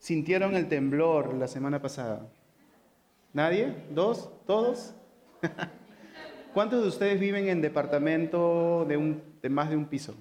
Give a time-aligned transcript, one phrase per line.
[0.00, 2.26] sintieron el temblor la semana pasada?
[3.32, 3.72] ¿Nadie?
[3.90, 4.30] ¿Dos?
[4.46, 4.94] ¿Todos?
[6.54, 10.16] ¿Cuántos de ustedes viven en departamento de, un, de más de un piso?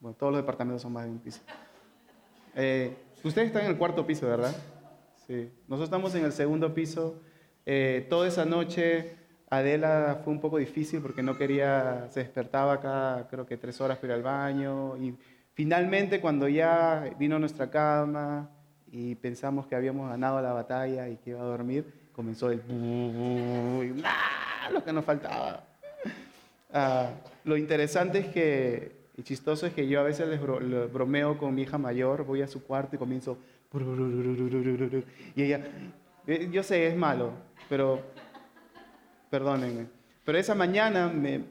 [0.00, 1.40] Bueno, todos los departamentos son más de un piso.
[2.54, 4.56] Eh, ustedes están en el cuarto piso, ¿verdad?
[5.26, 5.50] Sí.
[5.68, 7.20] Nosotros estamos en el segundo piso.
[7.66, 9.16] Eh, toda esa noche
[9.50, 13.98] Adela fue un poco difícil porque no quería, se despertaba acá creo que tres horas
[13.98, 15.14] para ir al baño y
[15.52, 18.55] finalmente cuando ya vino nuestra cama
[18.96, 22.62] y pensamos que habíamos ganado la batalla y que iba a dormir, comenzó el
[24.02, 24.70] ¡ah!
[24.72, 25.64] lo que nos faltaba.
[26.72, 27.10] Ah,
[27.44, 30.40] lo interesante es que, y chistoso es que yo a veces les
[30.90, 33.36] bromeo con mi hija mayor, voy a su cuarto y comienzo
[35.34, 35.60] y ella,
[36.26, 37.32] eh, yo sé, es malo,
[37.68, 38.00] pero
[39.28, 39.88] perdónenme.
[40.24, 41.42] Pero esa mañana me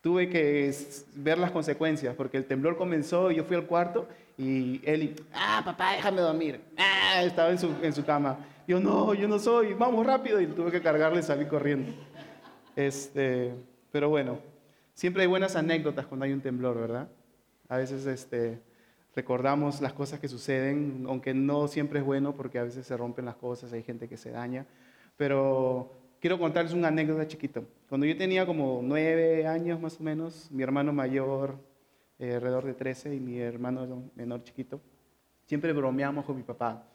[0.00, 0.74] tuve que
[1.14, 4.08] ver las consecuencias, porque el temblor comenzó y yo fui al cuarto
[4.40, 6.62] y él, ah, papá, déjame dormir.
[6.78, 8.38] Ah, estaba en su, en su cama.
[8.66, 10.40] Yo, no, yo no soy, vamos rápido.
[10.40, 11.92] Y tuve que cargarle y salir corriendo.
[12.74, 13.52] Este,
[13.92, 14.38] pero bueno,
[14.94, 17.06] siempre hay buenas anécdotas cuando hay un temblor, ¿verdad?
[17.68, 18.62] A veces este,
[19.14, 23.26] recordamos las cosas que suceden, aunque no siempre es bueno porque a veces se rompen
[23.26, 24.64] las cosas, hay gente que se daña.
[25.18, 27.60] Pero quiero contarles una anécdota chiquita.
[27.90, 31.56] Cuando yo tenía como nueve años más o menos, mi hermano mayor,
[32.20, 34.80] eh, alrededor de 13, y mi hermano menor chiquito,
[35.46, 36.86] siempre bromeamos con mi papá.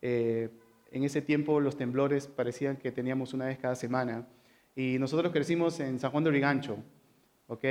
[0.00, 0.48] Eh,
[0.90, 4.26] en ese tiempo los temblores parecían que teníamos una vez cada semana.
[4.74, 6.78] Y nosotros crecimos en San Juan de Origancho,
[7.46, 7.64] ¿ok?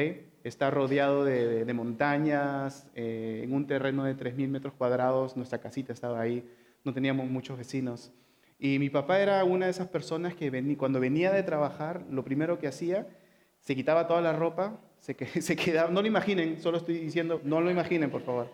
[0.43, 6.21] Está rodeado de, montañas, eh, en un terreno de 3.000 metros cuadrados, nuestra casita estaba
[6.21, 6.47] ahí,
[6.83, 8.13] no teníamos muchos vecinos.
[8.59, 12.59] Y mi papá era una de esas personas que cuando venía de trabajar, lo primero
[12.59, 13.07] que hacía,
[13.61, 17.61] se quitaba toda la ropa, se, se quedaba, no lo imaginen, solo estoy diciendo, no
[17.61, 18.47] lo imaginen, por favor.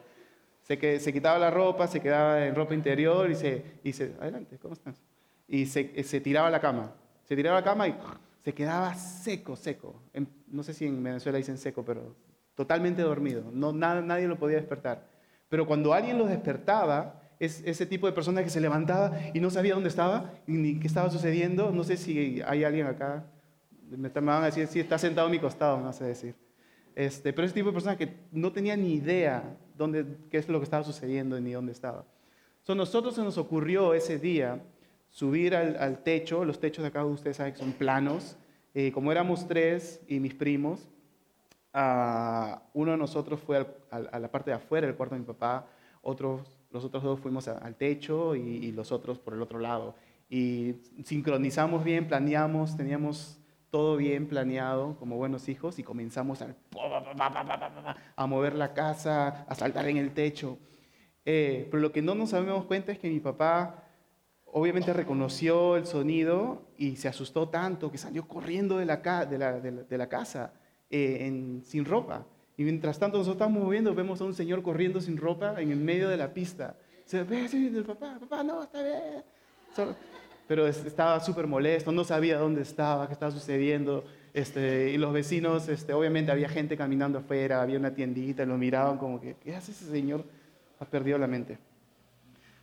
[0.63, 4.13] Se, que, se quitaba la ropa, se quedaba en ropa interior y se, y se
[4.19, 4.99] adelante, ¿cómo estás?
[5.47, 6.91] Y se, se tiraba la cama.
[7.23, 7.95] Se tiraba la cama y
[8.43, 10.01] se quedaba seco, seco.
[10.47, 12.15] no sé si en Venezuela dicen seco, pero
[12.55, 13.43] totalmente dormido.
[13.51, 15.07] No, nada, nadie lo podía despertar.
[15.49, 19.49] Pero cuando alguien lo despertaba, es ese tipo de persona que se levantaba y no
[19.49, 21.71] sabía dónde estaba ni qué estaba sucediendo.
[21.71, 23.25] No sé si hay alguien acá,
[23.89, 26.35] me, van a decir, si está sentado a mi costado, no sé decir.
[26.95, 30.59] Este, pero ese tipo de persona que no tenía ni idea dónde, qué es lo
[30.59, 32.05] que estaba sucediendo ni dónde estaba.
[32.63, 34.63] So, nosotros se nos ocurrió ese día
[35.09, 38.37] subir al, techo, los techos de acá ustedes saben que son planos.
[38.73, 40.89] Eh, como éramos tres y mis primos,
[41.73, 45.67] uh, uno de nosotros fue a la parte de afuera del cuarto de mi papá,
[46.01, 49.95] otros los otros dos fuimos al techo y, los otros por el otro lado.
[50.29, 50.75] Y
[51.05, 53.39] sincronizamos bien, planeamos, teníamos
[53.75, 56.55] todo bien planeado como buenos hijos y comenzamos a,
[58.15, 60.57] a mover la casa, a saltar en el techo.
[61.25, 63.83] Eh, pero lo que no nos habíamos cuenta es que mi papá
[64.45, 69.59] obviamente reconoció el sonido y se asustó tanto que salió corriendo de la, de la,
[69.59, 70.53] de la, casa
[70.89, 72.25] eh, sin ropa.
[72.55, 75.79] Y mientras tanto nosotros estamos moviendo, vemos a un señor corriendo sin ropa en el
[75.79, 76.77] medio de la pista.
[77.03, 79.25] Se ve, sí, el papá, papá, no, está bien.
[80.47, 84.03] Pero estaba súper molesto, no sabía dónde estaba, qué estaba sucediendo.
[84.33, 88.97] Este, y los vecinos, este, obviamente había gente caminando afuera, había una tiendita, lo miraban
[88.97, 90.23] como que, ¿qué hace ese señor?
[90.79, 91.57] Ha perdido la mente.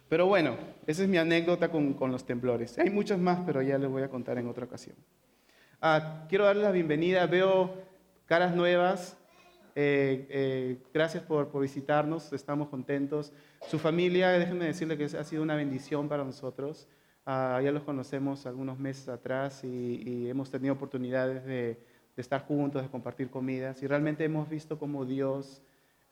[0.08, 0.56] Pero bueno,
[0.86, 2.78] esa es mi anécdota con, con los temblores.
[2.78, 4.94] Hay muchas más, pero ya les voy a contar en otra ocasión.
[5.80, 7.74] Ah, quiero darles la bienvenida, veo
[8.26, 9.16] caras nuevas,
[9.74, 13.32] eh, eh, gracias por, visitarnos, estamos contentos.
[13.68, 16.88] Su familia, déjenme decirle que ha sido una bendición para nosotros.
[17.24, 21.78] Ah, ya los conocemos algunos meses atrás y, hemos tenido oportunidades de,
[22.16, 25.62] estar juntos, de compartir comidas y realmente hemos visto cómo Dios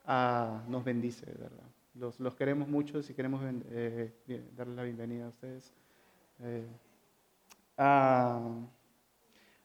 [0.07, 1.67] ah, nos bendice, ¿verdad?
[1.95, 4.13] Los, los, queremos mucho y queremos eh,
[4.57, 5.73] darles la bienvenida a ustedes.
[7.77, 8.41] Ah,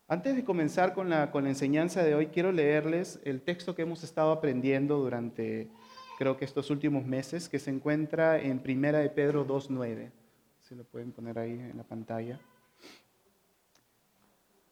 [0.08, 3.84] antes de comenzar con la, con la enseñanza de hoy, quiero leerles el texto que
[3.84, 5.70] hemos estado aprendiendo durante,
[6.18, 10.25] creo que estos últimos meses, que se encuentra en Primera de Pedro 2.9.
[10.68, 12.40] Si lo pueden poner ahí en la pantalla.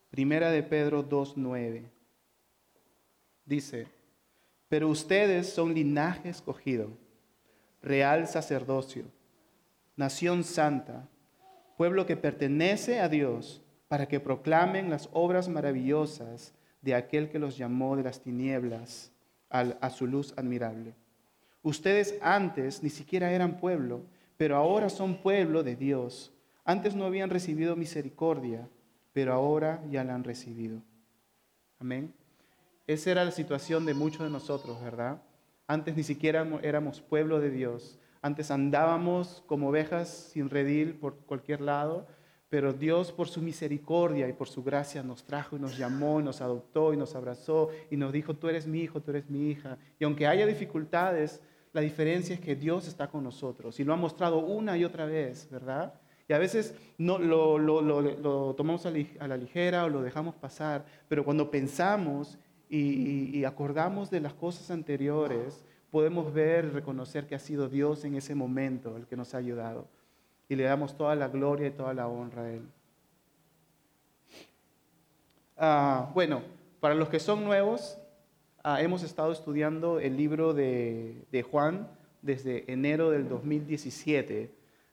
[0.10, 1.84] Primera de Pedro 2.9.
[3.46, 3.86] Dice,
[4.70, 6.90] pero ustedes son linaje escogido,
[7.84, 9.04] real sacerdocio,
[9.96, 11.08] nación santa,
[11.78, 17.56] pueblo que pertenece a Dios para que proclamen las obras maravillosas de aquel que los
[17.56, 19.12] llamó de las tinieblas
[19.48, 20.96] a su luz admirable.
[21.62, 24.02] Ustedes antes ni siquiera eran pueblo,
[24.38, 26.34] pero ahora son pueblo de Dios.
[26.66, 28.70] Antes no habían recibido misericordia,
[29.14, 30.82] pero ahora ya la han recibido.
[31.80, 32.14] Amén.
[32.88, 35.22] Esa era la situación de muchos de nosotros, ¿verdad?
[35.68, 38.00] Antes ni siquiera éramos pueblo de Dios.
[38.22, 42.08] Antes andábamos como ovejas sin redil por cualquier lado,
[42.50, 46.24] pero Dios por su misericordia y por su gracia nos trajo y nos llamó y
[46.24, 49.50] nos adoptó y nos abrazó y nos dijo, tú eres mi hijo, tú eres mi
[49.50, 49.78] hija.
[50.00, 51.42] Y aunque haya dificultades,
[51.74, 55.06] la diferencia es que Dios está con nosotros y lo ha mostrado una y otra
[55.06, 55.94] vez, ¿verdad?
[56.28, 61.50] Y a veces no, lo, tomamos a la ligera o lo dejamos pasar, pero cuando
[61.50, 62.38] pensamos
[62.70, 68.16] y, acordamos de las cosas anteriores, podemos ver y reconocer que ha sido Dios en
[68.16, 69.88] ese momento el que nos ha ayudado
[70.48, 72.68] y le damos toda la gloria y toda la honra a Él.
[75.58, 76.42] Ah, bueno,
[76.80, 77.98] para los que son nuevos,
[78.64, 81.88] ah, hemos estado estudiando el libro de, Juan
[82.22, 84.52] desde enero del 2017,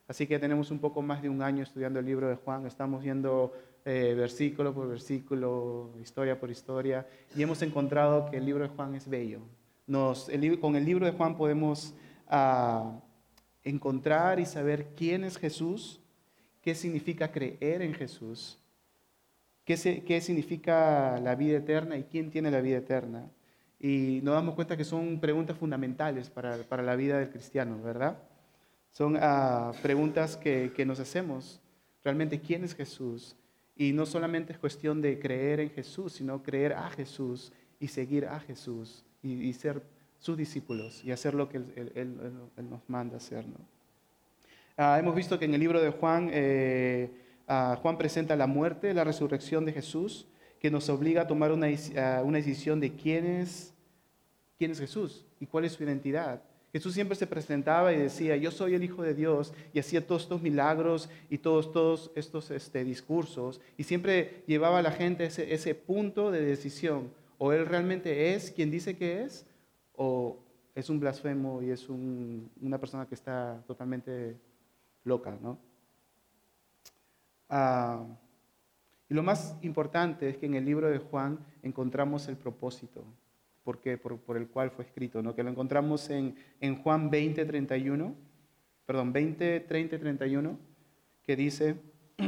[0.08, 3.02] así que tenemos un poco más de un año estudiando el libro de Juan, estamos
[3.02, 3.52] viendo
[3.84, 7.06] eh, versículo por versículo, historia por historia,
[7.36, 9.40] y hemos encontrado que el libro de Juan es bello.
[9.86, 10.30] Nos,
[10.60, 11.94] con el libro de Juan podemos...
[12.28, 13.00] Ah,
[13.64, 16.00] encontrar y saber quién es Jesús,
[16.62, 18.58] qué significa creer en Jesús,
[19.64, 23.30] qué, significa la vida eterna y quién tiene la vida eterna.
[23.80, 28.18] Y nos damos cuenta que son preguntas fundamentales para, la vida del cristiano, ¿verdad?
[28.92, 31.60] Son ah, preguntas que, nos hacemos.
[32.04, 33.36] Realmente, ¿quién es Jesús?
[33.76, 38.26] Y no solamente es cuestión de creer en Jesús, sino creer a Jesús y seguir
[38.26, 39.82] a Jesús y, y ser
[40.20, 43.44] sus discípulos y hacer lo que Él, nos manda hacer.
[44.76, 47.10] Ah, hemos visto que en el libro de Juan, eh,
[47.48, 50.26] ah, Juan presenta la muerte, la resurrección de Jesús,
[50.60, 51.68] que nos obliga a tomar una,
[52.22, 53.69] una decisión de quién es,
[54.60, 56.42] quién es Jesús y cuál es su identidad.
[56.70, 60.24] Jesús siempre se presentaba y decía, yo soy el Hijo de Dios, y hacía todos
[60.24, 66.30] estos milagros y todos, estos este, discursos, y siempre llevaba a la gente ese, punto
[66.30, 69.46] de decisión, o Él realmente es quien dice que es,
[69.96, 70.38] o
[70.74, 74.36] es un blasfemo y es una persona que está totalmente
[75.04, 75.38] loca.
[77.48, 78.04] Ah,
[79.08, 83.06] y lo más importante es que en el libro de Juan encontramos el propósito
[83.64, 85.34] porque, por, el cual fue escrito, ¿no?
[85.34, 88.14] que lo encontramos en, en Juan 20, 31,
[88.86, 90.58] perdón, 20, 30, 31,
[91.22, 91.76] que dice,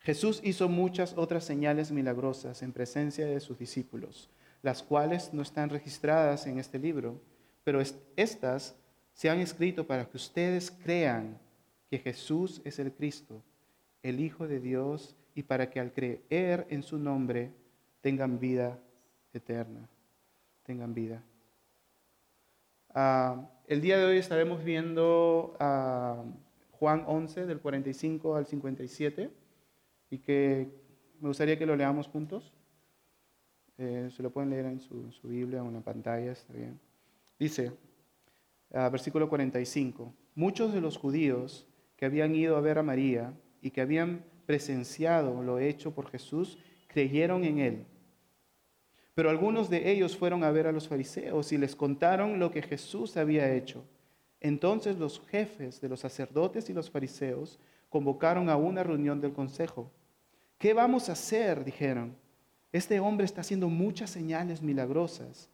[0.00, 4.30] Jesús hizo muchas otras señales milagrosas en presencia de sus discípulos
[4.64, 7.20] las cuales no están registradas en este libro,
[7.64, 7.82] pero
[8.16, 8.74] estas
[9.12, 11.38] se han escrito para que ustedes crean
[11.90, 13.44] que Jesús es el Cristo,
[14.02, 17.52] el Hijo de Dios, y para que al creer en su nombre
[18.00, 18.80] tengan vida
[19.34, 19.88] eterna,
[20.62, 21.22] tengan vida.
[22.94, 26.22] Ah, el día de hoy estaremos viendo a
[26.72, 29.30] Juan 11 del 45 al 57
[30.10, 30.68] y que
[31.20, 32.52] me gustaría que lo leamos juntos.
[33.78, 36.78] Eh, se lo pueden leer en su, Biblia o en la pantalla, está bien.
[37.38, 37.72] Dice,
[38.72, 41.66] ah, versículo 45, muchos de los judíos
[41.96, 46.58] que habían ido a ver a María y que habían presenciado lo hecho por Jesús,
[46.86, 47.86] creyeron en él.
[49.14, 52.62] Pero algunos de ellos fueron a ver a los fariseos y les contaron lo que
[52.62, 53.84] Jesús había hecho.
[54.40, 57.58] Entonces los jefes de los sacerdotes y los fariseos
[57.88, 59.90] convocaron a una reunión del consejo.
[60.58, 61.64] ¿Qué vamos a hacer?
[61.64, 62.16] dijeron.
[62.72, 65.48] Este hombre está haciendo muchas señales milagrosas.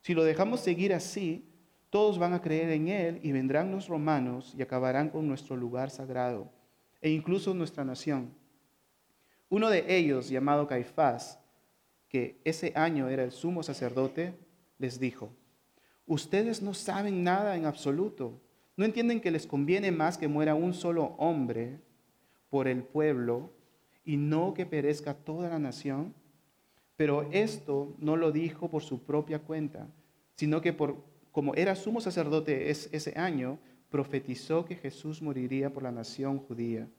[0.00, 1.44] Si lo dejamos seguir así,
[1.90, 5.90] todos van a creer en él y vendrán los romanos y acabarán con nuestro lugar
[5.90, 6.50] sagrado
[7.02, 8.32] e incluso nuestra nación.
[9.50, 11.38] Uno de ellos, llamado Caifás,
[12.12, 14.34] que ese año era el sumo sacerdote,
[14.76, 15.32] les dijo,
[16.06, 18.38] ustedes no saben nada en absoluto.
[18.76, 21.80] ¿No entienden que les conviene más que muera un solo hombre
[22.50, 23.54] por el pueblo
[24.04, 26.14] y no que perezca toda la nación?
[26.96, 29.88] Pero esto no lo dijo por su propia cuenta,
[30.36, 35.92] sino que por, como era sumo sacerdote ese año, profetizó que Jesús moriría por la
[35.92, 36.90] nación judía.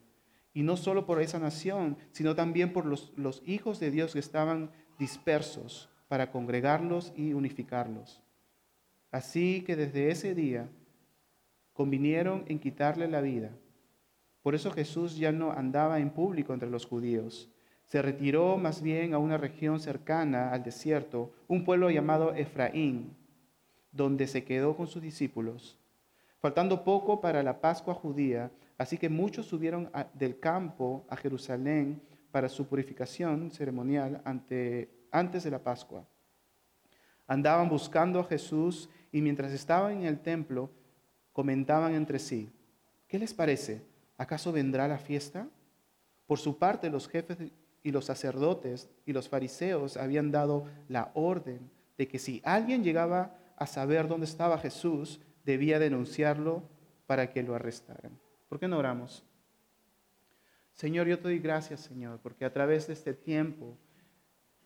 [0.55, 4.19] Y no solo por esa nación, sino también por los, los hijos de Dios que
[4.19, 8.21] estaban dispersos para congregarlos y unificarlos.
[9.11, 10.67] Así que desde ese día
[11.73, 13.51] convinieron en quitarle la vida.
[14.41, 17.49] Por eso Jesús ya no andaba en público entre los judíos
[17.85, 23.15] se retiró más bien a una región cercana al desierto, un pueblo llamado Efraín,
[23.91, 25.77] donde se quedó con sus discípulos.
[26.39, 32.01] Faltando poco para la Pascua judía, así que muchos subieron del campo a Jerusalén
[32.33, 36.03] para su purificación ceremonial antes de la Pascua.
[37.27, 40.71] Andaban buscando a Jesús y mientras estaban en el templo
[41.31, 42.49] comentaban entre sí,
[43.07, 43.83] ¿qué les parece?
[44.17, 45.47] ¿Acaso vendrá la fiesta?
[46.25, 47.37] Por su parte, los jefes
[47.83, 53.37] y los sacerdotes y los fariseos habían dado la orden de que si alguien llegaba
[53.57, 56.63] a saber dónde estaba Jesús, debía denunciarlo
[57.05, 58.19] para que lo arrestaran.
[58.49, 59.23] ¿Por qué no oramos?
[60.73, 63.77] Señor, yo te doy gracias, Señor, porque a través de este tiempo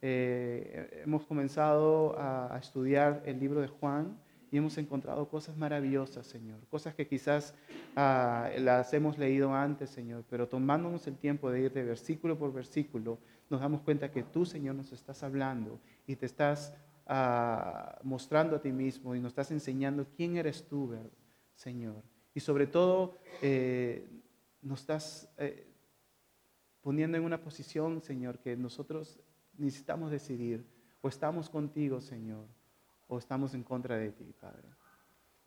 [0.02, 4.18] eh, hemos comenzado a, estudiar el libro de Juan
[4.50, 6.60] y hemos encontrado cosas maravillosas, Señor.
[6.70, 7.54] Cosas que quizás
[7.98, 12.54] ah, las hemos leído antes, Señor, pero tomándonos el tiempo de ir de versículo por
[12.54, 16.74] versículo, nos damos cuenta que tú, Señor, nos estás hablando y te estás
[17.06, 20.96] ah, mostrando a ti mismo y nos estás enseñando quién eres tú,
[21.54, 22.02] Señor.
[22.34, 24.08] Y sobre todo, eh,
[24.62, 25.67] nos estás eh,
[26.88, 29.20] poniendo en una posición, Señor, que nosotros
[29.58, 30.66] necesitamos decidir.
[31.02, 32.46] O estamos contigo, Señor,
[33.10, 34.70] o estamos en contra de ti, Padre.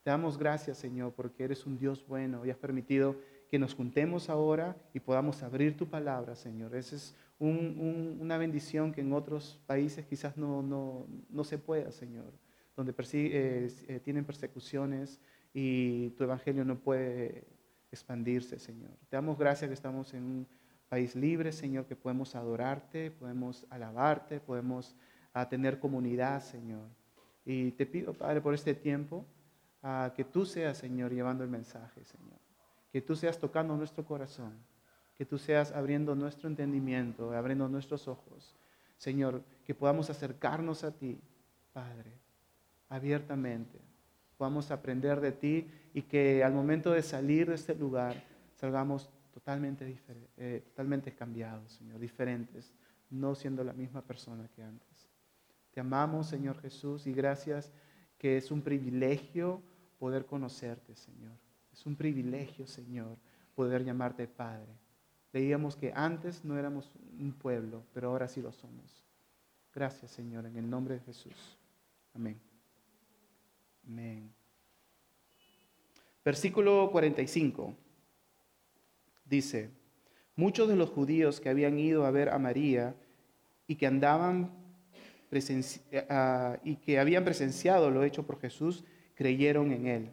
[0.02, 3.16] Te damos gracias, Señor, porque eres un Dios bueno y has permitido
[3.48, 6.74] que nos juntemos ahora y podamos abrir tu palabra, Señor.
[6.74, 12.34] Esa es una bendición que en otros países quizás no, no, se pueda, Señor,
[12.76, 15.18] donde eh, eh, tienen persecuciones
[15.54, 17.46] y tu evangelio no puede
[17.90, 18.90] expandirse, Señor.
[19.08, 20.59] Te damos gracias que estamos en un
[20.90, 24.96] país libre, Señor, que podemos adorarte, podemos alabarte, podemos
[25.32, 26.88] ah, tener comunidad, Señor.
[27.44, 29.24] Y te pido, Padre, por este tiempo,
[29.84, 32.40] uh, que tú seas, Señor, llevando el mensaje, Señor.
[32.92, 34.52] Que tú seas tocando nuestro corazón,
[35.14, 38.56] que tú seas abriendo nuestro entendimiento, abriendo nuestros ojos.
[38.98, 41.20] Señor, que podamos acercarnos a ti,
[41.72, 42.10] Padre,
[42.88, 43.78] abiertamente.
[44.36, 48.16] Podamos aprender de ti y que al momento de salir de este lugar
[48.56, 49.98] salgamos totalmente,
[50.36, 52.72] eh, totalmente cambiados, Señor, diferentes,
[53.10, 55.08] no siendo la misma persona que antes.
[55.72, 57.72] Te amamos, Señor Jesús, y gracias
[58.18, 59.62] que es un privilegio
[59.98, 61.32] poder conocerte, Señor.
[61.72, 63.16] Es un privilegio, Señor,
[63.54, 64.72] poder llamarte Padre.
[65.32, 69.04] Leíamos que antes no éramos un pueblo, pero ahora sí lo somos.
[69.72, 71.58] Gracias, Señor, en el nombre de Jesús.
[72.14, 72.40] Amén.
[73.86, 74.32] Amén.
[76.24, 77.74] Versículo 45
[79.30, 79.70] dice,
[80.34, 82.94] muchos de los judíos que habían ido a ver a María
[83.66, 84.50] y que andaban
[86.64, 88.84] y que habían presenciado lo hecho por Jesús,
[89.14, 90.10] creyeron en él.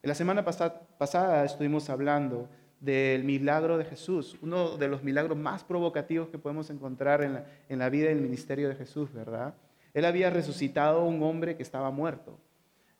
[0.00, 5.64] En la semana pasada estuvimos hablando del milagro de Jesús, uno de los milagros más
[5.64, 9.54] provocativos que podemos encontrar en la, en la vida y el ministerio de Jesús, ¿verdad?
[9.92, 12.38] Él había resucitado a un hombre que estaba muerto.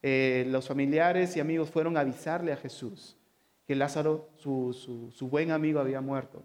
[0.02, 3.16] Eh, los familiares y amigos fueron a avisarle a Jesús
[3.66, 6.42] que Lázaro, su, buen amigo, había muerto.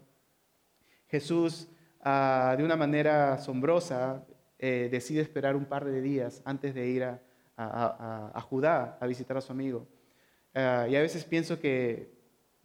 [1.08, 1.68] Jesús,
[2.02, 4.24] ah, de una manera asombrosa,
[4.58, 7.20] eh, decide esperar un par de días antes de ir a,
[8.48, 9.86] Judá a visitar a su amigo.
[10.54, 12.10] Ah, y a veces pienso que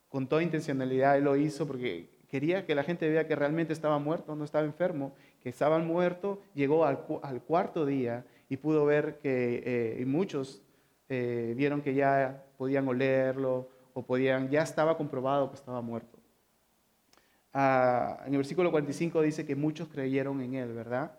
[0.10, 4.00] con toda intencionalidad él lo hizo porque quería que la gente vea que realmente estaba
[4.00, 7.00] muerto, no estaba enfermo, que estaba muerto, llegó al,
[7.46, 10.62] cuarto día y pudo ver que eh, muchos
[11.10, 16.20] eh, vieron que ya podían olerlo, o podían, ya estaba comprobado que estaba muerto.
[17.54, 21.18] Ah, en el versículo 45 dice que muchos creyeron en él, ¿verdad?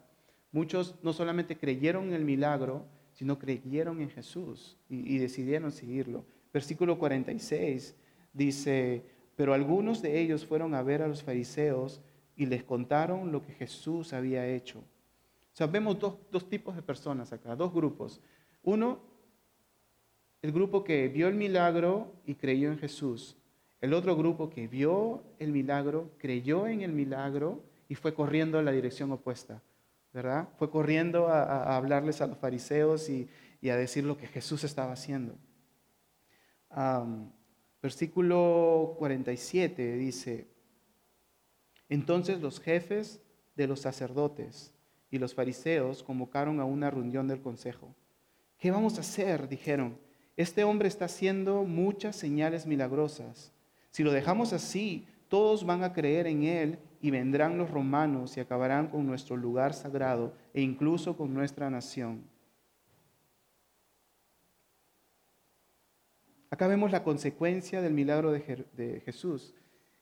[0.52, 6.26] Muchos no solamente creyeron en el milagro, sino creyeron en Jesús y, decidieron seguirlo.
[6.52, 7.96] Versículo 46
[8.34, 9.02] dice,
[9.36, 12.02] pero algunos de ellos fueron a ver a los fariseos
[12.36, 14.80] y les contaron lo que Jesús había hecho.
[14.80, 18.20] O sea, vemos dos, dos tipos de personas acá, dos grupos.
[18.62, 19.15] Uno
[20.46, 23.36] el grupo que vio el milagro y creyó en Jesús.
[23.80, 28.64] El otro grupo que vio el milagro, creyó en el milagro y fue corriendo en
[28.64, 29.60] la dirección opuesta,
[30.12, 30.48] ¿verdad?
[30.56, 33.28] Fue corriendo a, hablarles a los fariseos y,
[33.68, 35.34] a decir lo que Jesús estaba haciendo.
[37.82, 40.46] versículo 47 dice,
[41.88, 43.20] entonces los jefes
[43.56, 44.72] de los sacerdotes
[45.10, 47.92] y los fariseos convocaron a una reunión del consejo.
[48.58, 49.48] ¿Qué vamos a hacer?
[49.48, 50.05] dijeron
[50.36, 53.52] este hombre está haciendo muchas señales milagrosas.
[53.90, 58.40] Si lo dejamos así, todos van a creer en él y vendrán los romanos y
[58.40, 62.24] acabarán con nuestro lugar sagrado e incluso con nuestra nación.
[66.50, 69.54] Acá vemos la consecuencia del milagro de, Jesús,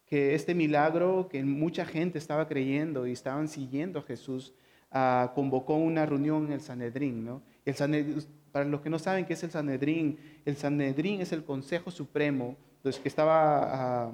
[0.05, 4.53] que este milagro que mucha gente estaba creyendo y estaban siguiendo aJesús,
[4.91, 7.25] ah, convocó una reunión en el Sanedrín.
[7.25, 7.43] ¿no?
[7.64, 8.23] El Sanedrín
[8.54, 12.56] para los que no saben qué es el Sanedrín, el Sanedrín es el Consejo Supremo,
[12.84, 14.12] pues, que estaba ah,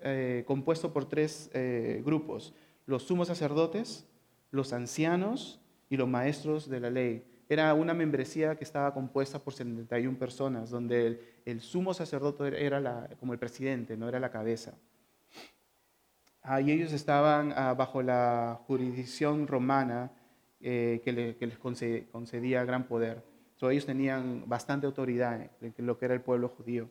[0.00, 2.54] eh, compuesto por tres eh, grupos,
[2.86, 4.06] los sumos sacerdotes,
[4.50, 5.60] los ancianos
[5.90, 7.26] y los maestros de la ley.
[7.46, 13.34] Era una membresía que estaba compuesta por 71 personas, donde el, sumo sacerdote era como
[13.34, 14.72] el presidente, no era la cabeza.
[16.62, 20.10] Y ellos estaban ah, bajo la jurisdicción romana
[20.62, 21.12] eh, que,
[21.46, 23.33] les concedía gran poder
[23.70, 26.88] ellos tenían bastante autoridad en lo que era el pueblo judío.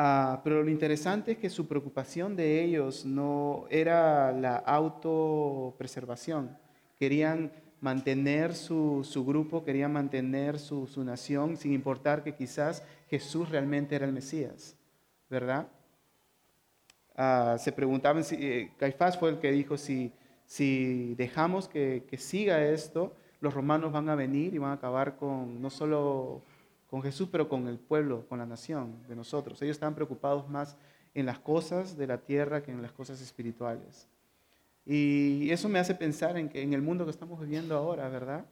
[0.00, 6.56] Ah, pero lo interesante es que su preocupación de ellos no era la autopreservación.
[6.96, 14.06] Querían mantener su, grupo, querían mantener su, nación, sin importar que quizás Jesús realmente era
[14.06, 14.76] el Mesías,
[15.28, 15.66] ¿verdad?
[17.16, 20.12] Ah, se preguntaban, si, eh, Caifás fue el que dijo, si,
[20.46, 25.16] si dejamos que, que siga esto, los romanos van a venir y van a acabar
[25.16, 26.42] con no solo
[26.88, 29.60] con Jesús, pero con el pueblo, con la nación de nosotros.
[29.62, 30.76] Ellos estaban preocupados más
[31.14, 34.08] en las cosas de la tierra que en las cosas espirituales.
[34.86, 38.46] Y eso me hace pensar en que en el mundo que estamos viviendo ahora, ¿verdad?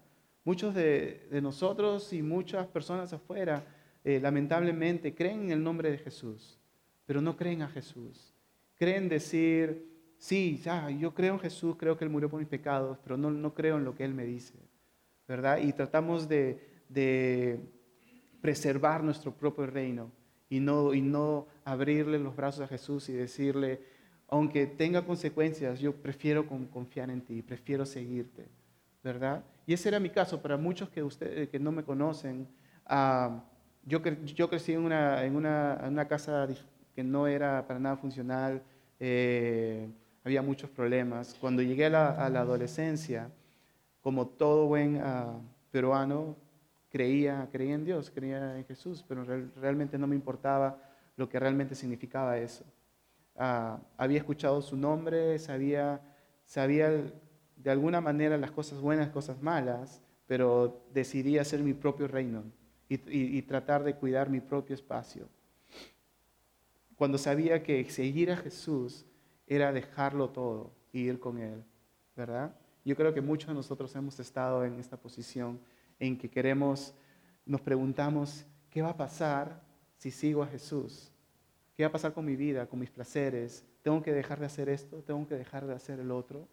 [0.45, 3.65] Muchos de, nosotros y muchas personas afuera,
[4.05, 6.59] eh, lamentablemente, creen en el nombre de Jesús,
[7.07, 8.35] pero no creen a Jesús.
[8.77, 9.89] Creen decir,
[10.19, 13.31] sí, ya, yo creo en Jesús, creo que Él murió por mis pecados, pero no,
[13.31, 14.55] no creo en lo que Él me dice,
[15.29, 15.59] ¿verdad?
[15.59, 17.61] Y tratamos de, de
[18.41, 20.11] preservar nuestro propio reino
[20.49, 23.81] y no, y no abrirle los brazos a Jesús y decirle,
[24.29, 28.47] aunque tenga consecuencias, yo prefiero confiar en ti, prefiero seguirte,
[29.03, 29.45] ¿verdad?
[29.67, 30.41] Y ese era mi caso.
[30.41, 32.47] Para muchos que, ustedes que no me conocen,
[32.87, 33.45] ah,
[33.85, 34.01] yo,
[34.35, 36.49] yo crecí en una, en, una, en una, casa
[36.95, 38.63] que no era para nada funcional,
[38.99, 39.89] eh,
[40.25, 41.37] había muchos problemas.
[41.41, 43.31] Cuando llegué a la, a la adolescencia,
[44.07, 46.37] como todo buen uh, peruano,
[46.89, 49.25] creía, creía en Dios, creía en Jesús, pero
[49.57, 50.81] realmente no me importaba
[51.17, 52.65] lo que realmente significaba eso.
[53.35, 56.01] Ah, había escuchado su nombre, sabía,
[56.45, 56.89] sabía
[57.57, 62.45] de alguna manera las cosas buenas, cosas malas, pero decidí hacer mi propio reino
[62.89, 65.29] y, tratar de cuidar mi propio espacio.
[66.95, 69.05] Cuando sabía que seguir a Jesús
[69.49, 71.65] era dejarlo todo y ir con Él,
[72.15, 72.55] ¿verdad?
[72.87, 75.59] Yo creo que muchos de nosotros hemos estado en esta posición
[75.99, 76.95] en que queremos,
[77.45, 79.61] nos preguntamos, ¿qué va a pasar
[79.97, 81.11] si sigo a Jesús?
[81.75, 83.65] ¿Qué va a pasar con mi vida, con mis placeres?
[83.83, 85.03] ¿Tengo que dejar de hacer esto?
[85.03, 86.47] ¿Tengo que dejar de hacer el otro?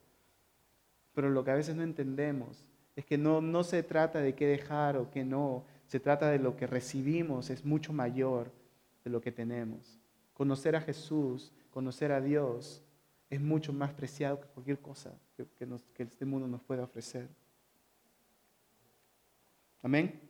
[1.14, 4.48] Pero lo que a veces no entendemos es que no, no se trata de qué
[4.48, 8.50] dejar o qué no, se trata de lo que recibimos, es mucho mayor
[9.04, 10.00] de lo que tenemos.
[10.32, 12.82] Conocer a Jesús, conocer a Dios,
[13.30, 15.46] es mucho más preciado que cualquier cosa que,
[15.94, 17.28] que este mundo nos pueda ofrecer.
[19.82, 20.20] Amén.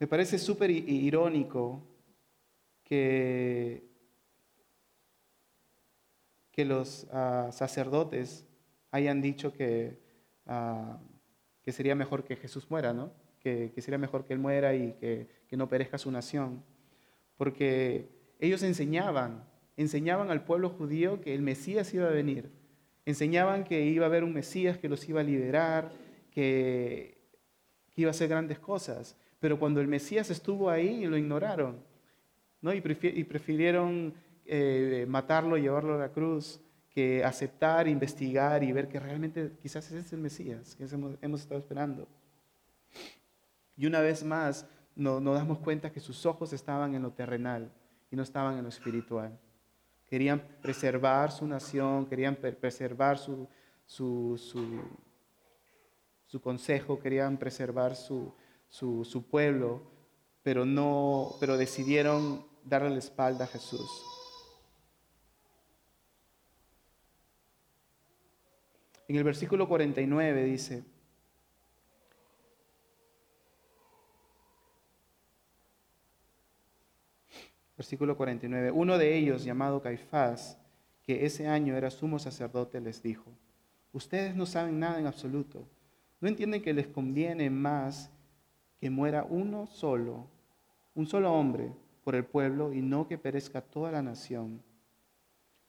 [0.00, 1.82] Me parece súper irónico
[2.84, 3.90] que,
[6.52, 8.46] que los ah, sacerdotes
[8.92, 10.00] hayan dicho que,
[10.46, 11.00] ah,
[11.62, 13.12] que, sería mejor que Jesús muera, ¿no?
[13.40, 16.62] Que, que sería mejor que Él muera y que, que no perezca su nación.
[17.36, 18.08] Porque
[18.38, 22.50] ellos enseñaban enseñaban al pueblo judío que el Mesías iba a venir.
[23.06, 25.92] Enseñaban que iba a haber un Mesías que los iba a liberar,
[26.32, 27.16] que,
[27.94, 29.16] iba a hacer grandes cosas.
[29.38, 31.80] Pero cuando el Mesías estuvo ahí, lo ignoraron.
[32.60, 32.74] ¿no?
[32.74, 39.52] Y, prefirieron eh, matarlo, llevarlo a la cruz, que aceptar, investigar y ver que realmente
[39.62, 40.86] quizás ese es el Mesías que
[41.22, 42.08] hemos, estado esperando.
[43.76, 44.66] Y una vez más
[44.98, 47.70] nos damos cuenta que sus ojos estaban en lo terrenal
[48.10, 49.38] y no estaban en lo espiritual.
[50.06, 53.48] Querían preservar su nación, querían preservar su,
[53.86, 54.36] su,
[56.26, 58.34] su, consejo, querían preservar su,
[58.68, 59.82] su, pueblo,
[60.42, 63.88] pero, no, pero decidieron darle la espalda a Jesús.
[69.06, 70.84] En el versículo 49 dice,
[77.78, 78.72] Versículo 49.
[78.72, 80.58] Uno de ellos, llamado Caifás,
[81.04, 83.30] que ese año era sumo sacerdote, les dijo,
[83.92, 85.64] ustedes no saben nada en absoluto.
[86.20, 88.10] ¿No entienden que les conviene más
[88.80, 90.26] que muera uno solo,
[90.96, 94.60] un solo hombre por el pueblo y no que perezca toda la nación?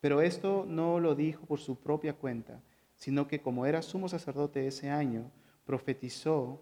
[0.02, 2.60] Pero esto no lo dijo por su propia cuenta,
[2.96, 5.30] sino que como era sumo sacerdote ese año,
[5.64, 6.60] profetizó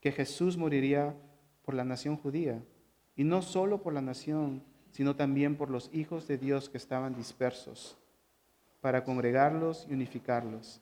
[0.00, 1.14] que Jesús moriría
[1.70, 2.60] por la nación judía,
[3.14, 7.14] y no solo por la nación, sino también por los hijos de Dios que estaban
[7.14, 7.96] dispersos,
[8.80, 10.80] para congregarlos y unificarlos.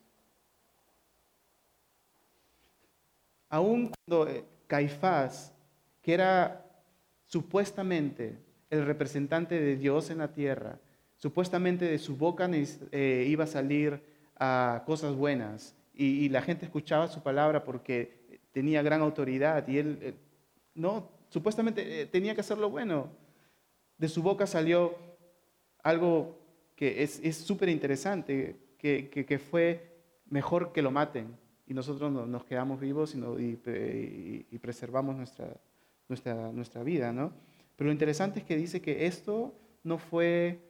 [3.51, 5.53] Aún cuando eh, Caifás,
[6.01, 6.64] que era
[7.27, 8.38] supuestamente
[8.70, 10.79] el representante de Dios en la tierra,
[11.18, 14.03] supuestamente de su boca eh, iba a salir
[14.40, 19.77] a cosas buenas y, y, la gente escuchaba su palabra porque tenía gran autoridad y
[19.77, 20.16] él
[20.74, 23.11] no, supuestamente eh, tenía que hacer lo bueno.
[23.96, 24.96] De su boca salió
[25.83, 26.38] algo
[26.76, 32.78] que es súper interesante, que, que, fue mejor que lo maten y nosotros nos quedamos
[32.78, 33.59] vivos y,
[34.50, 35.48] y, preservamos nuestra,
[36.09, 37.33] nuestra, nuestra vida, ¿no?
[37.74, 39.52] Pero lo interesante es que dice que esto
[39.83, 40.61] no fue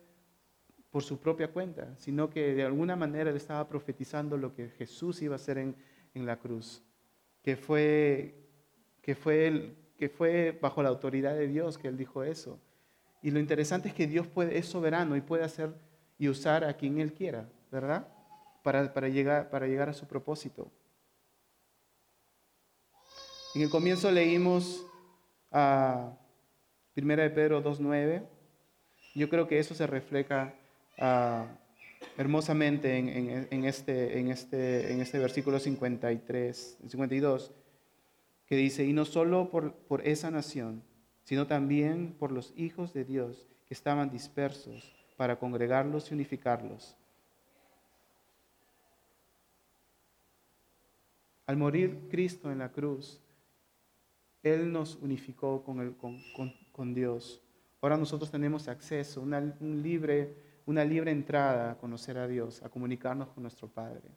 [0.91, 5.21] por su propia cuenta, sino que de alguna manera él estaba profetizando lo que Jesús
[5.21, 5.77] iba a hacer en,
[6.15, 6.83] en la cruz,
[7.43, 8.35] que fue,
[9.03, 12.59] que, fue que fue bajo la autoridad de Dios que él dijo eso.
[13.21, 15.75] Y lo interesante es que Dios puede, es soberano y puede hacer
[16.19, 18.07] y usar a quien Él quiera, ¿verdad?
[18.63, 20.71] Para, para, llegar, para llegar a su propósito.
[23.55, 24.85] En el comienzo leímos
[25.51, 26.13] a
[26.97, 28.23] 1 de Pedro 2.9.
[29.15, 30.55] Yo creo que eso se refleja
[30.99, 31.47] uh,
[32.17, 37.53] hermosamente en, en, en, este, en, este, en este versículo 53, 52,
[38.49, 40.83] que dice, y no solo por, por esa nación,
[41.25, 46.97] sino también por los hijos de Dios que estaban dispersos para congregarlos y unificarlos.
[51.47, 53.21] Al morir Cristo en la cruz,
[54.43, 56.19] Él nos unificó con, el, con,
[56.73, 57.43] con, Dios.
[57.83, 60.35] Ahora nosotros tenemos acceso, una, un libre,
[60.67, 64.11] una libre entrada a conocer a Dios, a comunicarnos con nuestro Padre.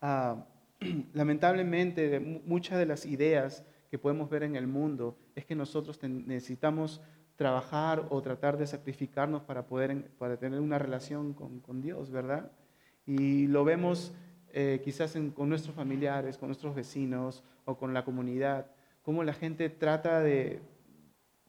[0.00, 0.44] Ah,
[1.14, 7.00] lamentablemente, muchas de las ideas que podemos ver en el mundo es que nosotros necesitamos
[7.36, 12.50] trabajar o tratar de sacrificarnos para poder para tener una relación con, Dios, ¿verdad?
[13.06, 14.12] Y lo vemos
[14.52, 18.66] eh, quizás con nuestros familiares, con nuestros vecinos o con la comunidad,
[19.02, 20.60] cómo la gente trata de,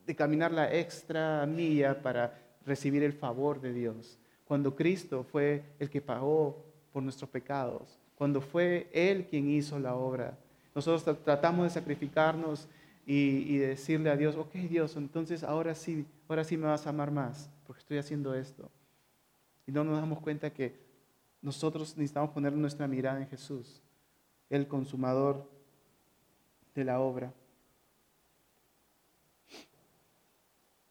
[0.06, 4.19] de caminar la extra milla para recibir el favor de Dios.
[4.46, 9.95] Cuando Cristo fue el que pagó por nuestros pecados, cuando fue Él quien hizo la
[9.95, 10.38] obra.
[10.76, 12.67] Nosotros tratamos de sacrificarnos
[13.06, 17.12] y, decirle a Dios, ok Dios, entonces ahora sí, ahora sí me vas a amar
[17.12, 18.71] más, porque estoy haciendo esto.
[19.67, 20.76] Y no nos damos cuenta que
[21.41, 23.82] nosotros necesitamos poner nuestra mirada en Jesús,
[24.49, 25.49] el consumador
[26.73, 27.34] de la obra.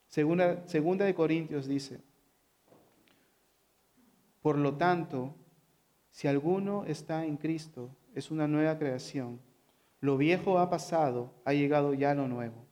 [0.07, 1.99] Segunda de Corintios dice,
[4.43, 5.35] por lo tanto,
[6.13, 9.41] si alguno está en Cristo, es una nueva creación
[10.03, 12.67] lo viejo ha pasado, ha llegado ya lo nuevo.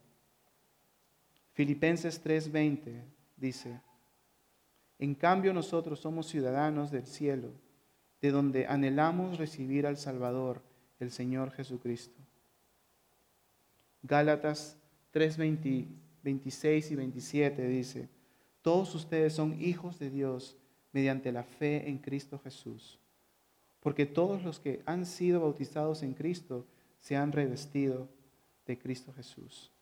[1.52, 3.04] Filipenses 3:20
[3.36, 3.80] dice,
[4.98, 7.52] en cambio nosotros somos ciudadanos del cielo,
[8.20, 10.60] de donde anhelamos recibir al Salvador,
[10.98, 12.20] el Señor Jesucristo.
[14.02, 14.76] Gálatas
[15.12, 18.08] 3:26 y 27 dice,
[18.60, 20.56] todos ustedes son hijos de Dios
[20.92, 22.98] mediante la fe en Cristo Jesús,
[23.80, 26.66] porque todos los que han sido bautizados en Cristo,
[27.00, 28.08] se han revestido
[28.66, 29.72] de Cristo Jesús.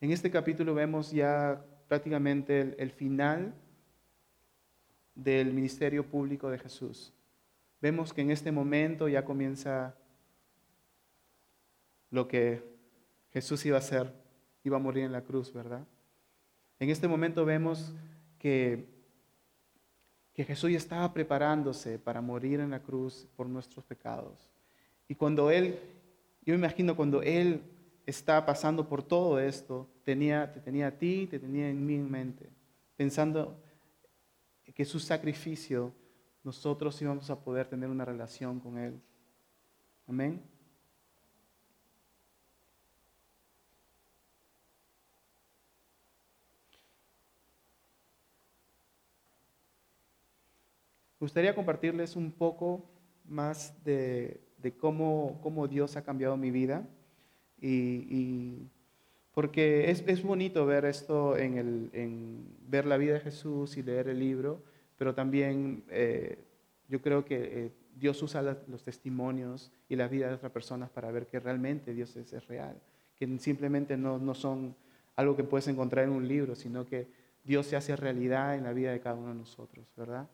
[0.00, 3.54] En este capítulo vemos ya prácticamente el, final
[5.14, 7.14] del ministerio público de Jesús.
[7.80, 9.96] Vemos que en este momento ya comienza
[12.10, 12.62] lo que
[13.32, 14.12] Jesús iba a hacer,
[14.62, 15.86] iba a morir en la cruz, ¿verdad?
[16.78, 17.94] En este momento vemos
[18.38, 18.93] que,
[20.34, 24.50] que Jesús estaba preparándose para morir en la cruz por nuestros pecados.
[25.08, 25.78] Y cuando Él,
[26.44, 27.62] yo me imagino cuando Él
[28.04, 32.10] está pasando por todo esto, tenía, te tenía a ti, te tenía en mí en
[32.10, 32.50] mente,
[32.96, 33.56] pensando
[34.74, 35.92] que su sacrificio
[36.42, 39.00] nosotros íbamos a poder tener una relación con Él.
[40.06, 40.53] Amén.
[51.20, 52.84] Me gustaría compartirles un poco
[53.24, 56.88] más de de cómo, cómo Dios ha cambiado mi vida.
[57.60, 58.70] Y,
[59.32, 63.82] porque es, es, bonito ver esto en, el, en, ver la vida de Jesús y
[63.82, 64.62] leer el libro,
[64.96, 66.38] pero también eh,
[66.88, 71.10] yo creo que eh, Dios usa los testimonios y la vida de otras personas para
[71.10, 72.80] ver que realmente Dios es, es real,
[73.16, 74.76] que simplemente no, no, son
[75.16, 77.08] algo que puedes encontrar en un libro, sino que
[77.42, 80.28] Dios se hace realidad en la vida de cada uno de nosotros, ¿verdad?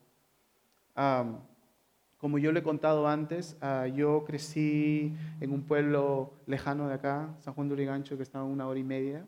[2.21, 7.33] Como yo le he contado antes, ah, yo crecí en un pueblo lejano de acá,
[7.39, 9.25] San Juan de Urigancho, que está a una hora y media.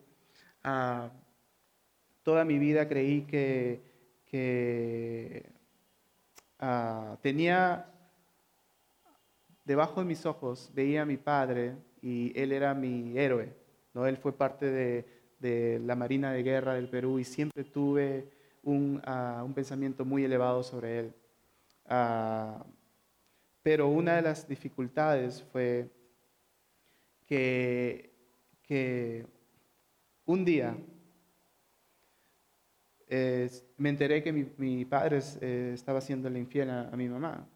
[0.63, 1.09] Ah,
[2.21, 3.81] toda mi vida creí que,
[6.59, 7.87] ah, tenía
[9.65, 13.55] debajo de mis ojos, veía a mi padre y él era mi héroe.
[13.95, 14.05] ¿no?
[14.05, 18.29] Él fue parte de, la Marina de Guerra del Perú y siempre tuve
[18.61, 19.01] un,
[19.55, 21.13] pensamiento muy elevado sobre él.
[21.85, 22.65] Pero
[23.87, 25.89] una de las dificultades fue
[27.25, 28.11] que,
[30.25, 30.75] un día
[33.77, 37.47] me enteré que mi, padre eh, estaba haciéndole infiel a, mi mamá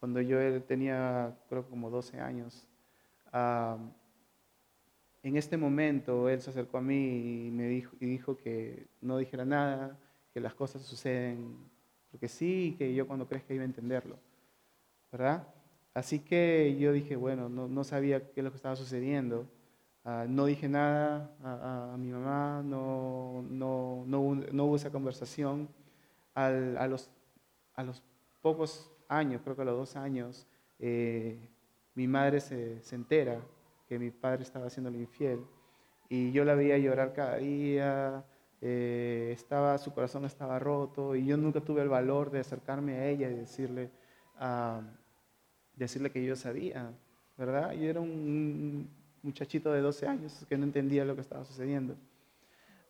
[0.00, 2.66] cuando yo tenía, creo, como 12 años.
[5.22, 9.18] en este momento él se acercó a mí y me dijo, y dijo que no
[9.18, 9.98] dijera nada,
[10.32, 11.56] que las cosas suceden
[12.16, 14.16] porque sí, que yo cuando crezca iba a entenderlo,
[15.12, 15.46] ¿verdad?
[15.92, 19.46] Así que yo dije, bueno, no, no sabía qué es lo que estaba sucediendo.
[20.02, 25.68] Ah, no dije nada a, mi mamá, no, no, no, hubo esa conversación.
[26.34, 27.10] A, los,
[27.74, 28.02] a los
[28.40, 30.46] pocos años, creo que a los dos años,
[30.78, 31.38] eh,
[31.94, 33.42] mi madre se, se, entera
[33.86, 35.44] que mi padre estaba haciéndole infiel
[36.08, 38.24] y yo la veía llorar cada día,
[38.60, 43.06] eh, estaba, su corazón estaba roto y yo nunca tuve el valor de acercarme a
[43.06, 43.90] ella y decirle,
[44.40, 44.82] uh,
[45.74, 46.90] decirle que yo sabía,
[47.36, 47.72] ¿verdad?
[47.72, 48.88] Yo era un,
[49.26, 51.96] muchachito de 12 años que no entendía lo que estaba sucediendo.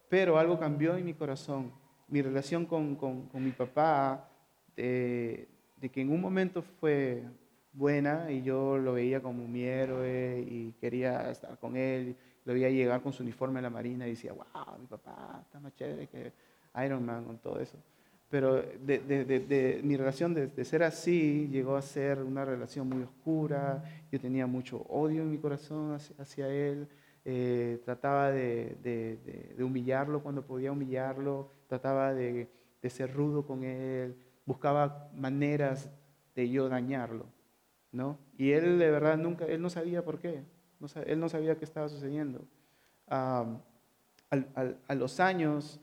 [0.08, 1.72] Pero algo cambió en mi corazón.
[2.08, 4.28] Mi relación con, con, mi papá,
[4.76, 5.48] de,
[5.92, 7.24] que en un momento fue
[7.72, 12.16] buena y yo lo veía como mi héroe y quería estar con él.
[12.46, 15.60] Lo veía llegar con su uniforme en la marina y decía, wow, mi papá está
[15.60, 16.32] más chévere que
[16.84, 17.76] Iron Man con todo eso.
[18.30, 23.02] Pero de, de, de, mi relación de, ser así llegó a ser una relación muy
[23.02, 23.84] oscura.
[24.10, 26.88] Yo tenía mucho odio en mi corazón hacia, hacia él.
[27.24, 31.50] Eh, trataba de, humillarlo cuando podía humillarlo.
[31.68, 32.48] Trataba de,
[32.88, 34.16] ser rudo con él.
[34.44, 35.90] Buscaba maneras
[36.36, 37.26] de yo dañarlo.
[37.90, 38.18] ¿no?
[38.38, 40.42] Y él de verdad nunca, él no sabía por qué.
[41.06, 42.44] Él no sabía qué estaba sucediendo.
[43.08, 43.44] a
[44.94, 45.80] los años...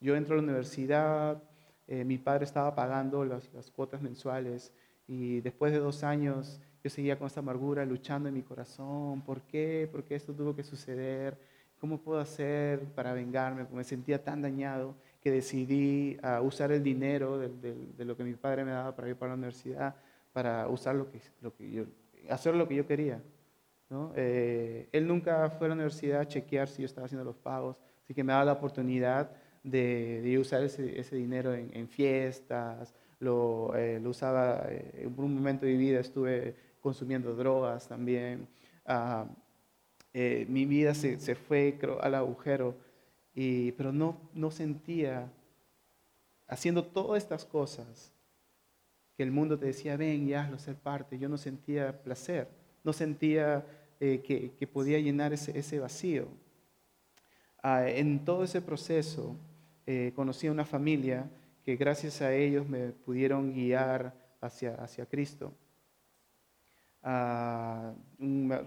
[0.00, 1.42] Yo entro a la universidad,
[1.88, 4.72] eh, mi padre estaba pagando las, cuotas mensuales
[5.08, 9.22] y después de dos años yo seguía con esta amargura luchando en mi corazón.
[9.22, 9.88] ¿Por qué?
[9.90, 11.36] ¿Por qué esto tuvo que suceder?
[11.80, 13.66] ¿Cómo puedo hacer para vengarme?
[13.72, 18.34] Me sentía tan dañado que decidí uh, usar el dinero de, de, lo que mi
[18.34, 19.96] padre me daba para ir para la universidad,
[20.32, 21.84] para usar lo que, lo que yo,
[22.28, 23.22] hacer lo que yo quería.
[23.90, 24.12] ¿no?
[24.16, 27.76] Eh, él nunca fue a la universidad a chequear si yo estaba haciendo los pagos,
[28.04, 29.30] así que me daba la oportunidad
[29.62, 35.66] de, usar ese, ese dinero en, en fiestas, lo, eh, lo usaba, eh, un momento
[35.66, 38.48] de mi vida estuve consumiendo drogas también.
[38.86, 39.26] Ah,
[40.14, 42.76] eh, mi vida se, se, fue al agujero,
[43.34, 45.30] y, pero no, no sentía,
[46.46, 48.12] haciendo todas estas cosas,
[49.18, 51.18] que el mundo te decía, ven y hazlo, ser parte.
[51.18, 52.48] Yo no sentía placer,
[52.84, 53.66] no sentía
[53.98, 56.28] que, que, podía llenar ese, ese vacío.
[57.62, 59.36] Ah, en todo ese proceso,
[59.84, 61.28] eh, conocí a una familia
[61.64, 65.52] que gracias a ellos me pudieron guiar hacia, hacia Cristo.
[67.02, 67.92] Ah,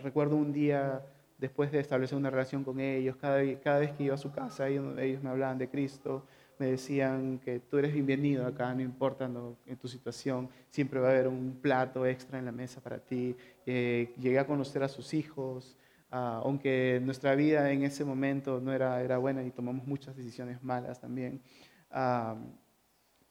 [0.04, 1.06] recuerdo un día
[1.38, 4.68] después de establecer una relación con ellos, cada, cada vez que iba a su casa,
[4.68, 6.26] ellos, me hablaban de Cristo,
[6.62, 9.30] me decían que tú eres bienvenido acá, no importa
[9.66, 13.36] en tu situación, siempre va a haber un plato extra en la mesa para ti.
[13.66, 15.76] Eh, llegué a conocer a sus hijos,
[16.12, 20.62] Ah, aunque nuestra vida en ese momento no era, era buena y tomamos muchas decisiones
[20.62, 21.42] malas también,
[21.90, 22.36] ah,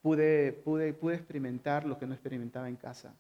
[0.01, 3.15] pude, pude, pude experimentar lo que no experimentaba en casa.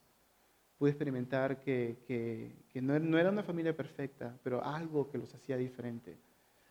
[0.78, 5.34] Pude experimentar que, que, que no, no, era una familia perfecta, pero algo que los
[5.34, 6.16] hacía diferente.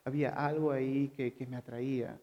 [0.03, 2.19] Había algo ahí que, que me atraía.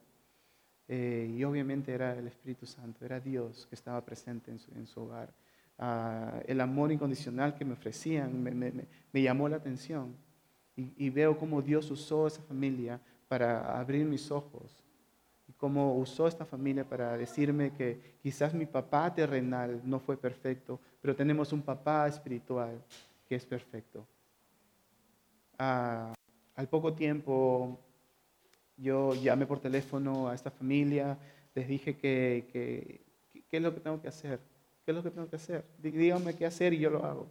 [0.88, 4.87] Eh, y obviamente era el Espíritu Santo, era Dios que estaba presente en su, en
[4.87, 5.33] su hogar.
[5.79, 8.72] Ah, el amor incondicional que me ofrecían me, me,
[9.12, 10.14] me llamó la atención
[10.77, 14.77] y, veo cómo Dios usó esa familia para abrir mis ojos
[15.49, 20.79] y cómo usó esta familia para decirme que quizás mi papá terrenal no fue perfecto,
[21.01, 22.79] pero tenemos un papá espiritual
[23.27, 24.07] que es perfecto.
[25.59, 26.12] Ah,
[26.55, 27.81] al poco tiempo
[28.77, 31.19] yo llamé por teléfono a esta familia,
[31.55, 33.01] les dije que, que,
[33.49, 34.41] qué es lo que tengo que hacer,
[34.85, 37.27] qué es lo que tengo que hacer, díganme qué hacer y yo lo hago.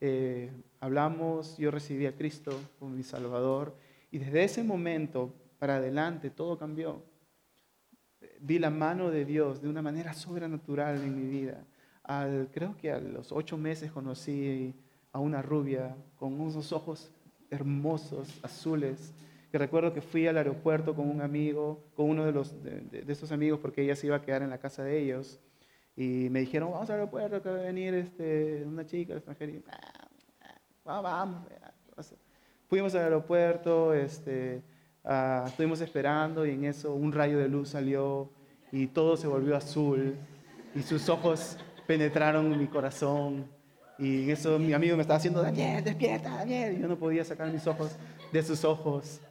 [0.00, 3.74] Eh, hablamos, yo recibí a Cristo como mi Salvador
[4.10, 7.02] y desde ese momento para adelante todo cambió.
[8.40, 11.64] Vi la mano de Dios de una manera sobrenatural en mi vida.
[12.02, 14.74] Al, creo que a los ocho meses conocí
[15.12, 17.10] a una rubia con unos ojos
[17.50, 19.12] hermosos, azules,
[19.56, 22.54] que recuerdo que fui al aeropuerto con un amigo, con uno de, los,
[22.92, 25.40] esos amigos, porque ella se iba a quedar en la casa de ellos.
[25.96, 29.52] Y me dijeron, vamos al aeropuerto, que va venir este, una chica extranjera.
[29.52, 29.64] Y,
[30.84, 31.46] ah, vamos.
[32.68, 34.62] Fuimos al aeropuerto, este,
[35.02, 38.30] ah, estuvimos esperando y en eso un rayo de luz salió
[38.72, 40.16] y todo se volvió azul
[40.74, 43.46] y sus ojos penetraron en mi corazón.
[43.98, 46.76] Y en eso mi amigo me estaba haciendo, Daniel, despierta, Daniel.
[46.76, 47.96] Y yo no podía sacar mis ojos
[48.30, 49.22] de sus ojos.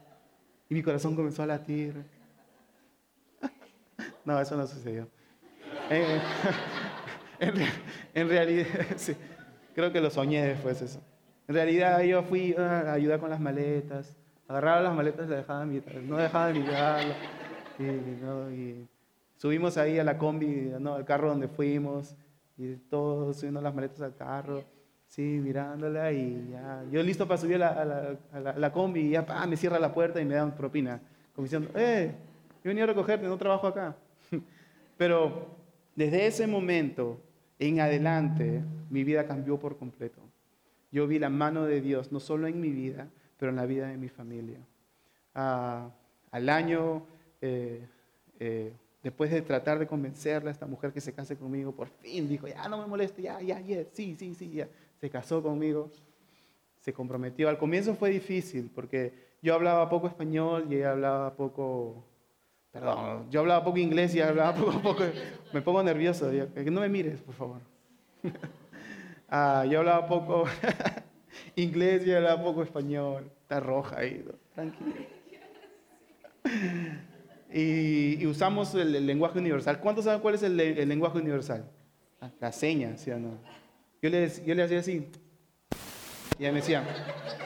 [0.68, 2.04] Y mi corazón comenzó a latir.
[4.24, 5.08] No, eso no sucedió.
[5.90, 6.20] Eh,
[8.14, 8.66] en, realidad,
[9.74, 11.00] creo que lo soñé después eso.
[11.46, 14.16] En realidad yo fui a ayudar con las maletas,
[14.48, 17.14] agarraba las maletas y las dejaba no dejaba de mirarlo.
[18.50, 18.88] Y,
[19.36, 20.94] subimos ahí a la combi, ¿no?
[20.94, 22.16] al carro donde fuimos,
[22.56, 24.64] y todos subiendo las maletas al carro,
[25.08, 26.84] sí, mirándola y ya.
[26.90, 30.24] Yo listo para subir a la, la, combi y ya me cierra la puerta y
[30.24, 31.00] me dan propina,
[31.34, 32.14] como diciendo, eh,
[32.62, 33.96] yo venía a recogerte, no trabajo acá.
[34.96, 35.56] Pero
[35.94, 37.20] desde ese momento
[37.58, 40.20] en adelante, mi vida cambió por completo.
[40.92, 43.88] Yo vi la mano de Dios, no solo en mi vida, pero en la vida
[43.88, 44.58] de mi familia.
[45.34, 45.90] Ah,
[46.30, 47.06] al año,
[47.40, 47.86] eh,
[48.38, 52.28] eh, después de tratar de convencerla a esta mujer que se case conmigo, por fin
[52.28, 54.68] dijo, ya no me moleste, ya, ya, ya, sí, sí, sí, ya.
[55.06, 55.88] Se casó conmigo,
[56.80, 57.48] se comprometió.
[57.48, 62.04] Al comienzo fue difícil porque yo hablaba poco español y ella hablaba poco,
[62.72, 65.04] perdón, yo hablaba poco inglés y ella hablaba poco, poco,
[65.52, 67.60] me pongo nervioso, que no me mires, por favor.
[69.28, 70.44] Ah, yo hablaba poco
[71.56, 73.30] inglés y hablaba poco español.
[73.42, 74.92] Está roja ahí, tranquilo.
[77.52, 79.80] Y, usamos el, lenguaje universal.
[79.80, 81.68] ¿Cuántos saben cuál es el, lenguaje universal?
[82.20, 83.65] Ah, la seña, ¿sí o no?
[84.02, 85.08] Yo le, yo le hacía así.
[86.38, 86.84] Y ella me decía.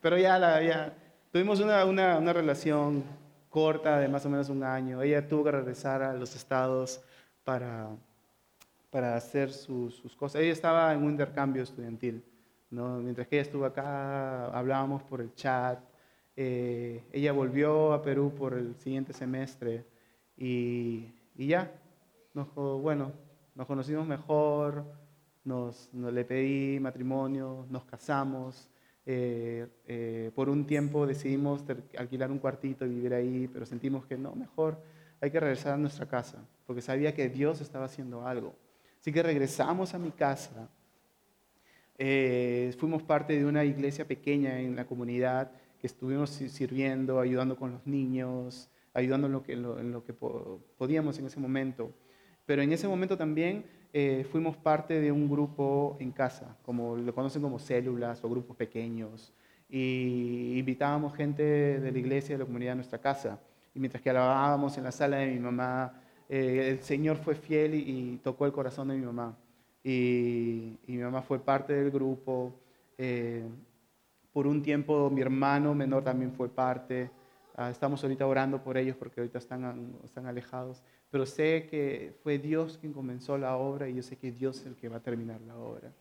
[0.00, 0.94] Pero ya, la, ya
[1.32, 3.04] tuvimos una, una, una relación
[3.50, 5.02] corta de más o menos un año.
[5.02, 7.02] Ella tuvo que regresar a los estados
[7.44, 7.88] para,
[8.90, 10.40] para hacer sus, cosas.
[10.40, 12.22] Ella estaba en un intercambio estudiantil.
[12.70, 12.98] ¿no?
[12.98, 15.78] Mientras que ella estuvo acá, hablábamos por el chat.
[16.36, 19.84] Eh, ella volvió a Perú por el siguiente semestre
[20.36, 21.72] y, y ya,
[22.34, 23.12] nos, bueno,
[23.56, 24.84] nos conocimos mejor,
[25.44, 28.68] nos, le pedí matrimonio, nos casamos.
[29.04, 31.64] Eh, eh, por un tiempo decidimos
[31.96, 34.80] alquilar un cuartito y vivir ahí, pero sentimos que no, mejor
[35.20, 38.54] hay que regresar a nuestra casa, porque sabía que Dios estaba haciendo algo.
[39.00, 40.68] Así que regresamos a mi casa.
[41.98, 47.72] Eh, fuimos parte de una iglesia pequeña en la comunidad que estuvimos sirviendo, ayudando con
[47.72, 51.92] los niños, ayudando en lo que, en lo, que podíamos en ese momento.
[52.46, 57.14] Pero en ese momento también eh, fuimos parte de un grupo en casa, como lo
[57.14, 59.32] conocen como células o grupos pequeños.
[59.68, 63.40] Y invitábamos gente de la iglesia, de la comunidad a nuestra casa.
[63.74, 67.74] Y mientras que alabábamos en la sala de mi mamá, eh, el Señor fue fiel
[67.74, 69.36] y, tocó el corazón de mi mamá.
[69.82, 72.52] Y, mi mamá fue parte del grupo.
[72.98, 73.44] Eh,
[74.32, 77.10] por un tiempo mi hermano menor también fue parte.
[77.56, 80.82] Ah, estamos ahorita orando por ellos porque ahorita están, están alejados.
[81.10, 84.66] Pero sé que fue Dios quien comenzó la obra y yo sé que Dios es
[84.66, 85.92] el que va a terminar la obra.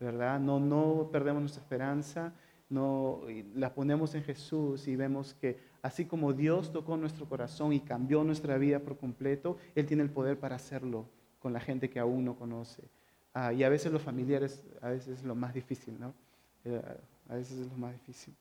[0.00, 0.38] ¿Verdad?
[0.38, 2.32] No, no perdemos nuestra esperanza,
[2.70, 3.22] no,
[3.54, 8.24] la ponemos en Jesús y vemos que Así como Dios tocó nuestro corazón y cambió
[8.24, 12.24] nuestra vida por completo, Él tiene el poder para hacerlo con la gente que aún
[12.24, 12.82] no conoce.
[13.32, 16.12] Ah, y a veces los familiares, a veces es lo más difícil, ¿no?
[16.64, 16.82] Eh,
[17.28, 18.34] a veces es lo más difícil.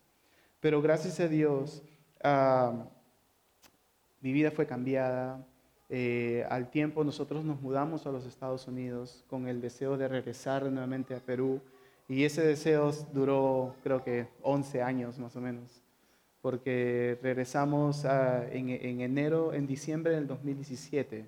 [0.60, 1.84] Pero gracias a Dios,
[2.24, 2.88] ah,
[4.22, 5.46] mi vida fue cambiada.
[5.90, 10.64] Eh, al tiempo nosotros nos mudamos a los Estados Unidos con el deseo de regresar
[10.64, 11.62] nuevamente a Perú.
[12.10, 15.82] Y ese deseo duró creo que 11 años más o menos
[16.48, 18.70] porque regresamos en,
[19.02, 21.26] enero, en diciembre del 2017.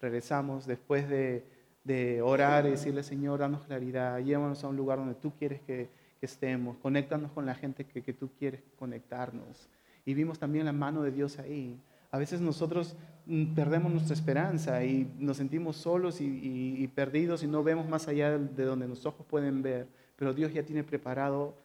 [0.00, 5.32] Regresamos después de, orar y decirle, Señor, danos claridad, llévanos a un lugar donde tú
[5.38, 5.88] quieres que,
[6.22, 9.68] estemos, conéctanos con la gente que, tú quieres conectarnos.
[10.06, 11.78] Y vimos también la mano de Dios ahí.
[12.14, 12.94] A veces nosotros
[13.26, 18.38] mm, perdemos nuestra esperanza y nos sentimos solos y, perdidos y no vemos más allá
[18.38, 21.56] de donde los ojos pueden ver, pero Dios ya tiene preparado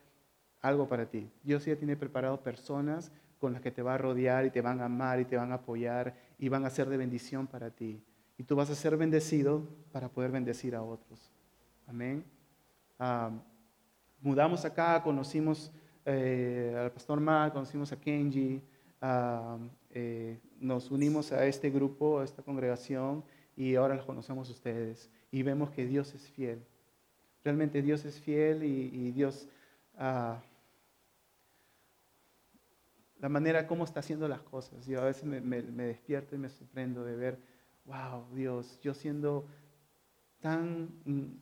[0.60, 1.30] algo para ti.
[1.44, 4.82] Dios ya tiene preparado personas con las que te va a rodear y te van
[4.82, 8.02] a amar y te van a apoyar y van a ser de bendición para ti.
[8.36, 11.30] Y tú vas a ser bendecido para poder bendecir a otros.
[11.86, 12.26] Amén.
[14.20, 15.72] mudamos acá, conocimos
[16.06, 18.64] eh, al pastor Mar, conocimos a Kenji,
[19.92, 23.24] eh, nos unimos a este grupo, a esta congregación
[23.56, 26.64] y ahora los conocemos ustedes y vemos que Dios es fiel.
[27.44, 29.48] Realmente Dios es fiel y, Dios
[29.98, 30.40] ah,
[33.20, 34.86] la manera como está haciendo las cosas.
[34.86, 37.40] Yo a veces me, despierto y me sorprendo de ver,
[37.86, 39.46] wow, Dios, yo siendo
[40.40, 40.90] tan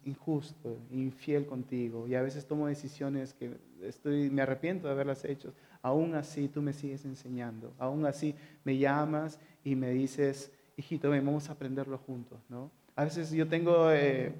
[0.06, 5.54] injusto, infiel contigo, y a veces tomo decisiones que estoy, me arrepiento de haberlas hecho,
[5.82, 11.26] aún así tú me sigues enseñando, aún así me llamas y me dices, hijito, ven,
[11.26, 12.72] vamos a aprenderlo juntos, ¿no?
[12.96, 14.34] A veces yo tengo, eh,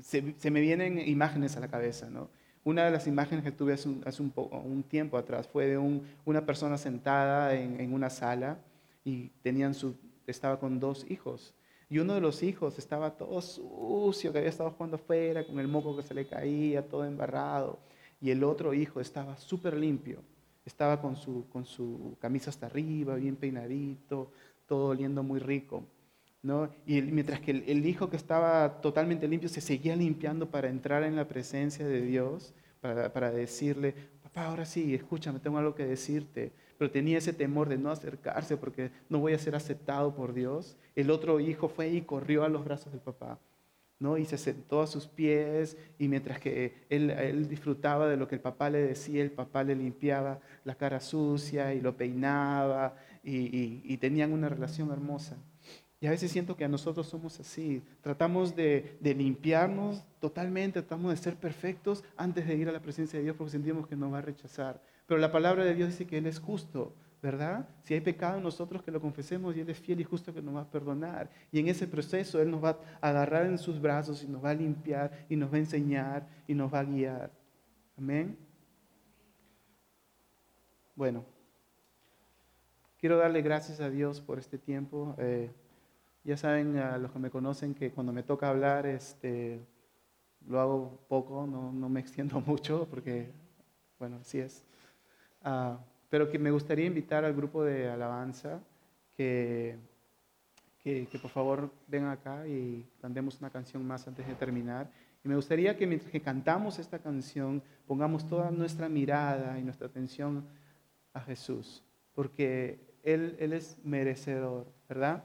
[0.00, 2.28] se, me vienen imágenes a la cabeza, ¿no?
[2.64, 5.78] Una de las imágenes que tuve hace un, tiempo atrás fue de
[6.24, 8.58] una persona sentada en, una sala
[9.04, 9.94] y tenían su,
[10.26, 11.54] estaba con dos hijos.
[11.90, 15.68] Y uno de los hijos estaba todo sucio, que había estado jugando afuera, con el
[15.68, 17.78] moco que se le caía, todo embarrado.
[18.24, 20.22] Y el otro hijo estaba súper limpio.
[20.64, 24.30] Estaba con su, con su camisa hasta arriba, bien peinadito,
[24.66, 25.84] todo oliendo muy rico.
[26.40, 26.70] ¿no?
[26.86, 31.16] Y mientras que el, hijo que estaba totalmente limpio se seguía limpiando para entrar en
[31.16, 36.50] la presencia de Dios, para, para decirle, papá, ahora sí, escúchame, tengo algo que decirte.
[36.78, 40.78] Pero tenía ese temor de no acercarse porque no voy a ser aceptado por Dios.
[40.96, 43.38] El otro hijo fue y corrió a los brazos del papá.
[44.18, 48.34] Y se sentó a sus pies y mientras que él, él, disfrutaba de lo que
[48.34, 53.82] el papá le decía, el papá le limpiaba la cara sucia y lo peinaba y,
[53.84, 55.36] y tenían una relación hermosa.
[56.04, 57.82] Y a veces siento que a nosotros somos así.
[58.02, 63.22] Tratamos de, limpiarnos totalmente, tratamos de ser perfectos antes de ir a la presencia de
[63.22, 64.82] Dios porque sentimos que nos va a rechazar.
[65.06, 66.92] Pero la palabra de Dios dice que Él es justo,
[67.24, 67.66] ¿verdad?
[67.84, 70.42] Si hay pecado en nosotros, que lo confesemos y Él es fiel y justo que
[70.42, 71.30] nos va a perdonar.
[71.50, 74.50] Y en ese proceso Él nos va a agarrar en sus brazos y nos va
[74.50, 77.30] a limpiar y nos va a enseñar y nos va a guiar.
[77.96, 78.36] Amén.
[80.94, 81.24] Bueno,
[82.98, 85.14] quiero darle gracias a Dios por este tiempo.
[85.16, 85.50] Eh,
[86.24, 89.64] ya saben a los que me conocen que cuando me toca hablar, este,
[90.46, 93.32] lo hago poco, no, no me extiendo mucho porque,
[93.98, 94.62] bueno, así es.
[95.42, 95.78] Ah,
[96.14, 98.60] pero que me gustaría invitar al grupo de alabanza
[99.16, 99.76] que,
[100.80, 104.88] que, por favor vengan acá y cantemos una canción más antes de terminar.
[105.24, 109.88] Y me gustaría que mientras que cantamos esta canción pongamos toda nuestra mirada y nuestra
[109.88, 110.44] atención
[111.12, 111.82] a Jesús,
[112.14, 115.24] porque Él, Él es merecedor, ¿verdad?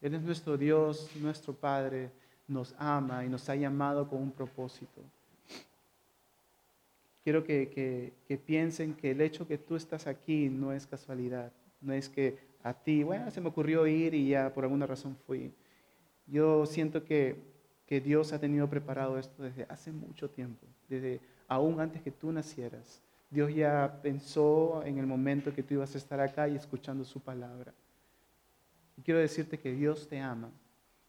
[0.00, 2.10] Él es nuestro Dios, nuestro Padre,
[2.48, 5.02] nos ama y nos ha llamado con un propósito.
[7.22, 8.12] Quiero que,
[8.46, 12.74] piensen que el hecho que tú estás aquí no es casualidad, no es que a
[12.74, 15.52] ti, bueno, se me ocurrió ir y ya por alguna razón fui.
[16.26, 17.36] Yo siento que,
[17.86, 22.32] que Dios ha tenido preparado esto desde hace mucho tiempo, desde aún antes que tú
[22.32, 23.02] nacieras.
[23.30, 27.20] Dios ya pensó en el momento que tú ibas a estar acá y escuchando su
[27.20, 27.72] palabra
[29.02, 30.50] quiero decirte que Dios te ama,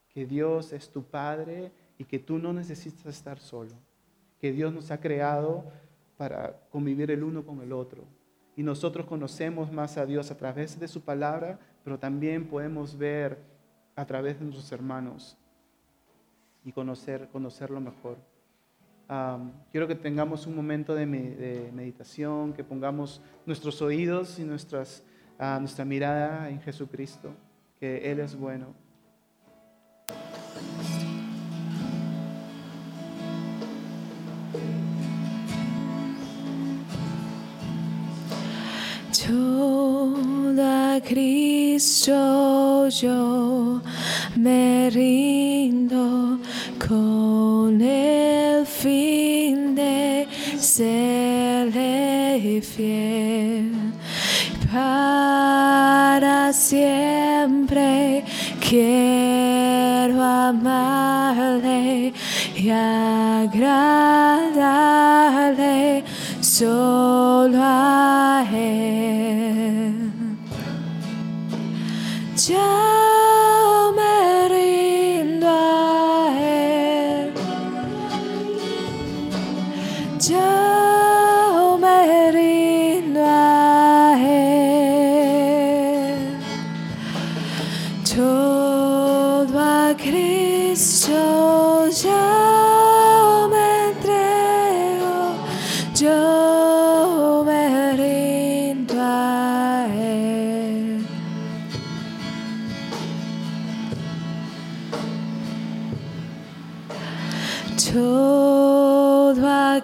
[0.09, 3.75] que Dios es tu Padre y que tú no necesitas estar solo,
[4.39, 5.65] que Dios nos ha creado
[6.21, 8.03] para convivir el uno con el otro.
[8.55, 13.39] Y nosotros conocemos más a Dios a través de su palabra, pero también podemos ver
[13.95, 15.35] a través de nuestros hermanos
[16.63, 18.19] y conocer, conocerlo mejor.
[19.71, 25.03] quiero que tengamos un momento de, meditación, que pongamos nuestros oídos y nuestras,
[25.39, 27.33] ah, nuestra mirada en Jesucristo
[27.79, 28.75] que Él es bueno.
[40.99, 43.81] Cristo yo
[44.35, 46.37] me rindo
[46.85, 50.27] con el fin de
[50.59, 53.71] serle fiel
[54.73, 58.23] para siempre.
[58.59, 62.13] Quiero amarle
[62.55, 63.61] y agradarle
[66.41, 68.20] solo a
[72.51, 72.80] Ya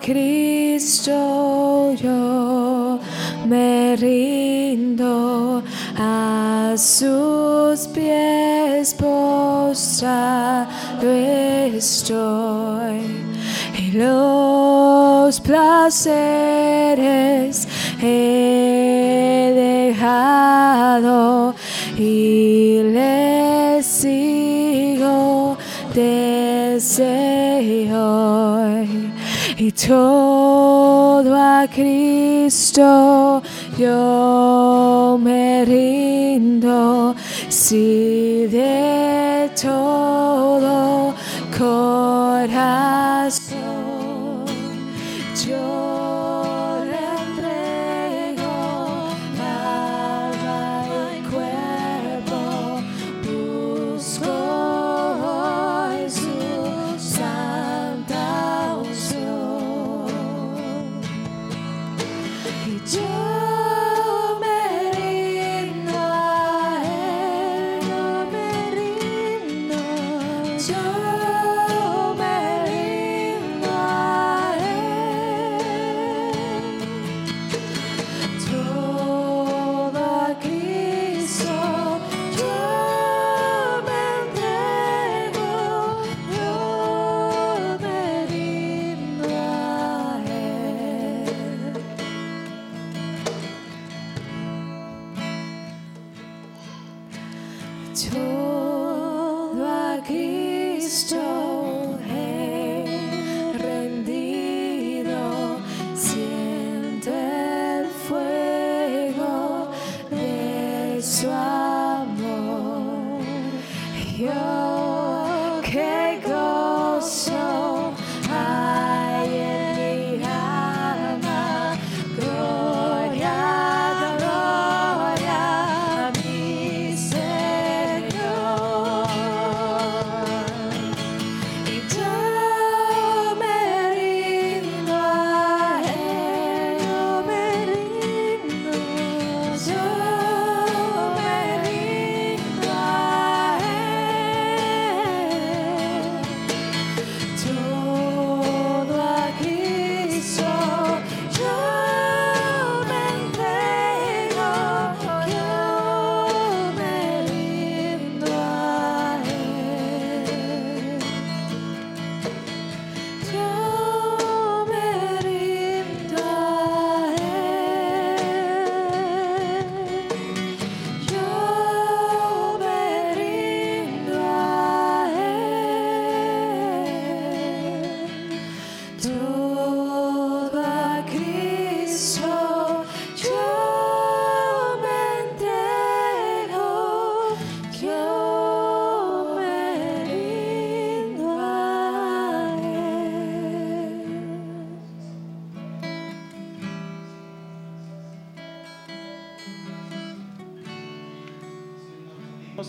[0.01, 2.99] Cristo yo
[3.45, 5.63] me rindo
[5.97, 10.67] a sus pies postrado
[11.77, 13.01] estoy.
[13.77, 16.07] Y los placeres
[18.01, 19.53] he
[19.95, 21.53] dejado
[21.97, 25.57] y le sigo
[25.93, 27.47] deseo
[29.59, 33.41] y todo a Cristo
[33.77, 37.15] yo me rindo.
[37.49, 41.15] Si de todo
[41.57, 43.36] corazón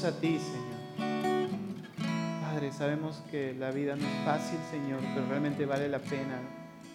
[0.04, 1.26] A ti, Señor.
[2.40, 6.38] Padre, sabemos que la vida no es fácil, Señor, pero realmente vale la pena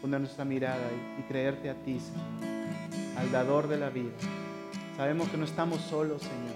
[0.01, 4.13] poner nuestra mirada y, y creerte a ti, Señor, al dador de la vida.
[4.95, 6.55] Sabemos que no estamos solos, Señor.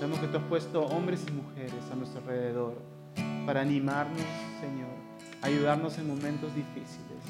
[0.00, 2.74] Sabemos que tú has puesto hombres y mujeres a nuestro alrededor
[3.46, 4.20] para animarnos,
[4.60, 4.90] Señor,
[5.42, 7.22] ayudarnos en momentos difíciles.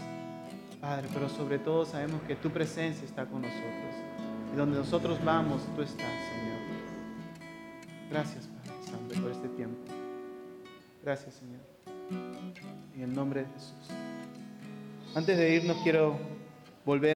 [0.81, 3.95] Padre, pero sobre todo sabemos que tu presencia está con nosotros.
[4.55, 6.55] Y donde nosotros vamos, tú estás, Señor.
[8.11, 8.44] Gracias,
[11.05, 11.61] Gracias, Señor.
[12.95, 13.91] En el nombre de Jesús.
[15.15, 16.17] Antes de irnos, quiero
[16.87, 17.13] volver.